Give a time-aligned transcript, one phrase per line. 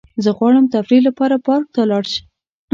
[0.23, 2.25] زه غواړم تفریح لپاره پارک ته لاړ شم.